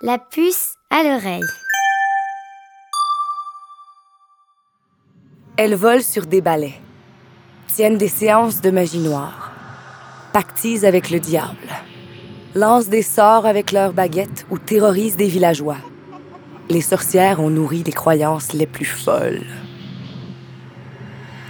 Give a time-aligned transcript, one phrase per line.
[0.00, 1.42] La puce à l'oreille.
[5.56, 6.80] Elles volent sur des balais,
[7.66, 9.50] tiennent des séances de magie noire,
[10.32, 11.66] pactisent avec le diable,
[12.54, 15.78] lancent des sorts avec leurs baguettes ou terrorisent des villageois.
[16.70, 19.42] Les sorcières ont nourri les croyances les plus folles.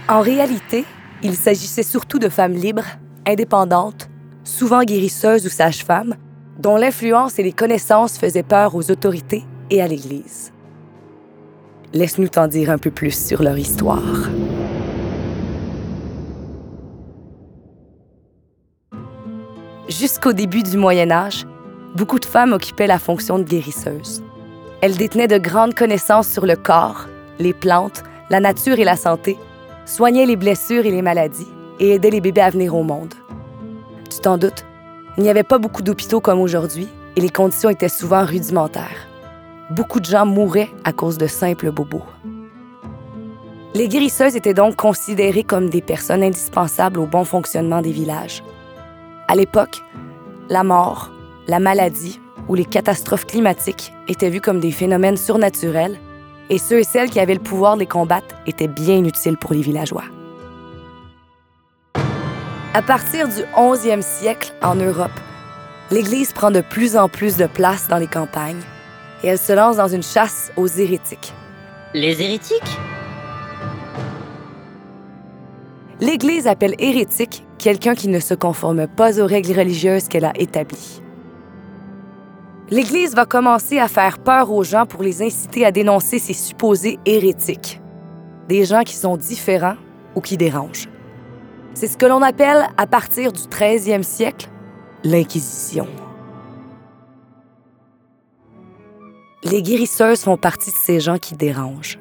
[0.07, 0.85] En réalité,
[1.21, 2.97] il s'agissait surtout de femmes libres,
[3.27, 4.09] indépendantes,
[4.43, 6.15] souvent guérisseuses ou sages-femmes,
[6.59, 10.51] dont l'influence et les connaissances faisaient peur aux autorités et à l'Église.
[11.93, 14.29] Laisse-nous t'en dire un peu plus sur leur histoire.
[19.87, 21.47] Jusqu'au début du Moyen Âge,
[21.95, 24.21] beaucoup de femmes occupaient la fonction de guérisseuse.
[24.81, 27.07] Elles détenaient de grandes connaissances sur le corps,
[27.39, 29.37] les plantes, la nature et la santé,
[29.85, 31.47] soignaient les blessures et les maladies
[31.79, 33.15] et aidaient les bébés à venir au monde.
[34.11, 34.65] Tu t'en doutes,
[35.17, 39.07] il n'y avait pas beaucoup d'hôpitaux comme aujourd'hui et les conditions étaient souvent rudimentaires.
[39.71, 42.03] Beaucoup de gens mouraient à cause de simples bobos.
[43.75, 48.43] Les guérisseuses étaient donc considérées comme des personnes indispensables au bon fonctionnement des villages.
[49.27, 49.81] À l'époque,
[50.49, 51.11] la mort,
[51.47, 55.99] la maladie ou les catastrophes climatiques étaient vues comme des phénomènes surnaturels
[56.49, 59.53] et ceux et celles qui avaient le pouvoir de les combattre étaient bien utiles pour
[59.53, 60.05] les villageois.
[62.75, 65.19] À partir du 11e siècle en Europe,
[65.89, 68.61] l'Église prend de plus en plus de place dans les campagnes
[69.23, 71.33] et elle se lance dans une chasse aux hérétiques.
[71.95, 72.77] Les hérétiques?
[75.99, 81.01] L'Église appelle hérétique quelqu'un qui ne se conforme pas aux règles religieuses qu'elle a établies.
[82.69, 86.99] L'Église va commencer à faire peur aux gens pour les inciter à dénoncer ces supposés
[87.07, 87.81] hérétiques,
[88.47, 89.77] des gens qui sont différents
[90.13, 90.87] ou qui dérangent.
[91.79, 94.49] C'est ce que l'on appelle, à partir du 13e siècle,
[95.05, 95.87] l'Inquisition.
[99.43, 101.97] Les guérisseuses font partie de ces gens qui dérangent,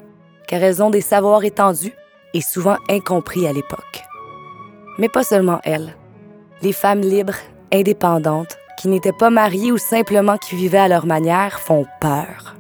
[0.49, 1.93] car elles ont des savoirs étendus
[2.35, 4.03] et souvent incompris à l'époque.
[4.99, 5.95] Mais pas seulement elles.
[6.61, 7.39] Les femmes libres,
[7.73, 12.57] indépendantes, qui n'étaient pas mariées ou simplement qui vivaient à leur manière font peur.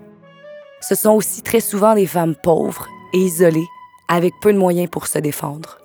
[0.80, 3.66] Ce sont aussi très souvent des femmes pauvres et isolées,
[4.06, 5.78] avec peu de moyens pour se défendre.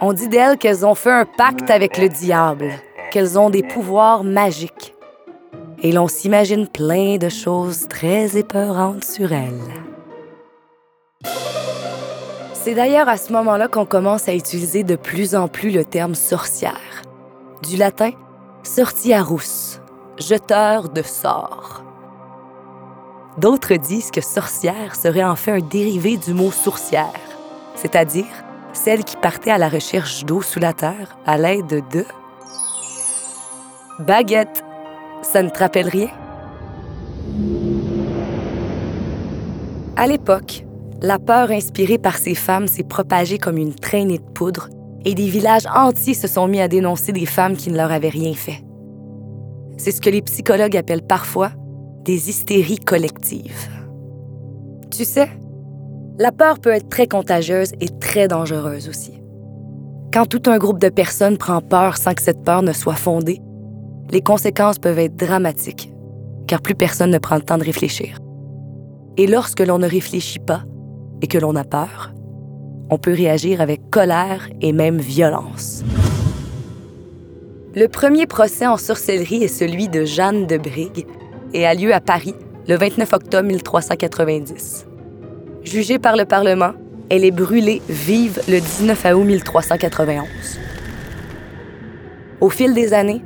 [0.00, 2.70] On dit d'elles qu'elles ont fait un pacte avec le diable,
[3.10, 4.94] qu'elles ont des pouvoirs magiques.
[5.82, 9.58] Et l'on s'imagine plein de choses très épeurantes sur elles.
[12.52, 16.14] C'est d'ailleurs à ce moment-là qu'on commence à utiliser de plus en plus le terme
[16.14, 17.02] sorcière,
[17.68, 18.10] du latin
[18.62, 19.80] sortiarus,
[20.16, 21.82] jeteur de sorts.
[23.36, 27.20] D'autres disent que sorcière serait en fait un dérivé du mot sourcière,
[27.74, 28.26] c'est-à-dire
[28.78, 32.04] celle qui partait à la recherche d'eau sous la terre à l'aide de
[33.98, 34.64] baguette.
[35.22, 36.08] Ça ne te rappelle rien?
[39.96, 40.64] À l'époque,
[41.02, 44.68] la peur inspirée par ces femmes s'est propagée comme une traînée de poudre
[45.04, 48.08] et des villages entiers se sont mis à dénoncer des femmes qui ne leur avaient
[48.08, 48.62] rien fait.
[49.76, 51.50] C'est ce que les psychologues appellent parfois
[52.04, 53.68] des hystéries collectives.
[54.90, 55.28] Tu sais,
[56.18, 59.22] la peur peut être très contagieuse et très dangereuse aussi.
[60.12, 63.40] Quand tout un groupe de personnes prend peur sans que cette peur ne soit fondée,
[64.10, 65.92] les conséquences peuvent être dramatiques,
[66.48, 68.18] car plus personne ne prend le temps de réfléchir.
[69.16, 70.62] Et lorsque l'on ne réfléchit pas
[71.22, 72.12] et que l'on a peur,
[72.90, 75.84] on peut réagir avec colère et même violence.
[77.76, 81.06] Le premier procès en sorcellerie est celui de Jeanne de Brigue
[81.52, 82.34] et a lieu à Paris
[82.66, 84.88] le 29 octobre 1390.
[85.68, 86.72] Jugée par le Parlement,
[87.10, 90.26] elle est brûlée vive le 19 août 1391.
[92.40, 93.22] Au fil des années,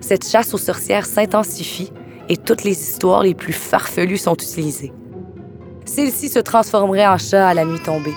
[0.00, 1.92] cette chasse aux sorcières s'intensifie
[2.30, 4.90] et toutes les histoires les plus farfelues sont utilisées.
[5.84, 8.14] Celle-ci se transformerait en chat à la nuit tombée.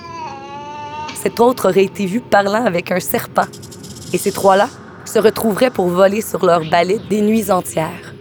[1.21, 3.47] Cet autre aurait été vu parlant avec un serpent.
[4.13, 4.69] Et ces trois-là
[5.03, 8.13] se retrouveraient pour voler sur leur balai des nuits entières.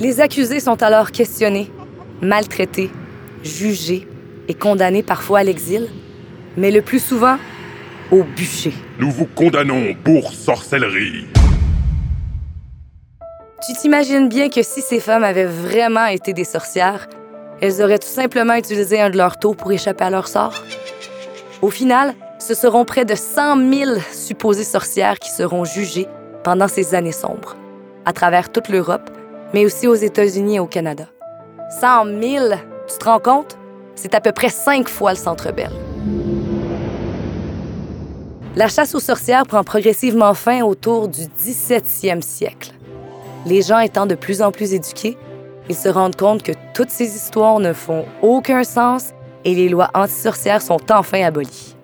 [0.00, 1.70] Les accusés sont alors questionnés,
[2.22, 2.90] maltraités,
[3.44, 4.08] jugés
[4.48, 5.88] et condamnés parfois à l'exil,
[6.56, 7.36] mais le plus souvent
[8.10, 8.74] au bûcher.
[8.98, 11.26] Nous vous condamnons pour sorcellerie.
[13.66, 17.08] Tu t'imagines bien que si ces femmes avaient vraiment été des sorcières,
[17.60, 20.62] elles auraient tout simplement utilisé un de leurs taux pour échapper à leur sort?
[21.62, 26.08] Au final, ce seront près de 100 000 supposées sorcières qui seront jugées
[26.42, 27.56] pendant ces années sombres,
[28.04, 29.08] à travers toute l'Europe,
[29.54, 31.06] mais aussi aux États-Unis et au Canada.
[31.80, 32.54] 100 000,
[32.88, 33.56] tu te rends compte?
[33.94, 35.70] C'est à peu près cinq fois le Centre Bell.
[38.56, 42.72] La chasse aux sorcières prend progressivement fin autour du 17e siècle.
[43.46, 45.16] Les gens étant de plus en plus éduqués,
[45.68, 49.10] ils se rendent compte que toutes ces histoires ne font aucun sens
[49.44, 51.74] et les lois anti-sorcières sont enfin abolies.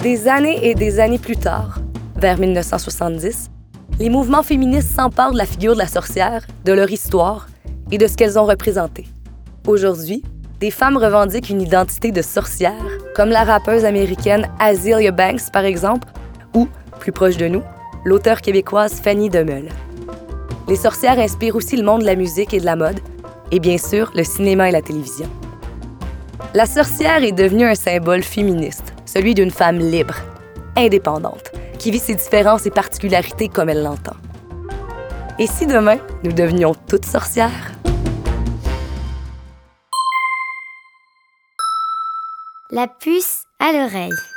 [0.00, 1.78] Des années et des années plus tard,
[2.16, 3.51] vers 1970,
[3.98, 7.46] les mouvements féministes s'emparent de la figure de la sorcière, de leur histoire
[7.90, 9.06] et de ce qu'elles ont représenté.
[9.66, 10.22] Aujourd'hui,
[10.60, 12.72] des femmes revendiquent une identité de sorcière,
[13.14, 16.08] comme la rappeuse américaine Azealia Banks, par exemple,
[16.54, 16.68] ou,
[17.00, 17.62] plus proche de nous,
[18.04, 19.68] l'auteure québécoise Fanny Demeul.
[20.68, 23.00] Les sorcières inspirent aussi le monde de la musique et de la mode,
[23.50, 25.28] et bien sûr le cinéma et la télévision.
[26.54, 30.16] La sorcière est devenue un symbole féministe, celui d'une femme libre,
[30.76, 31.51] indépendante,
[31.82, 34.14] qui vit ses différences et particularités comme elle l'entend.
[35.40, 37.72] Et si demain, nous devenions toutes sorcières?
[42.70, 44.31] La puce à l'oreille.